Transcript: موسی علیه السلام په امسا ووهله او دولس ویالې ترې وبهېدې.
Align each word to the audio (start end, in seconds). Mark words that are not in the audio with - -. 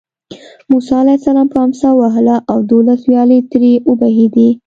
موسی 0.71 0.93
علیه 1.03 1.17
السلام 1.19 1.47
په 1.53 1.57
امسا 1.65 1.89
ووهله 1.93 2.35
او 2.51 2.57
دولس 2.71 3.01
ویالې 3.09 3.39
ترې 3.51 3.73
وبهېدې. 3.89 4.49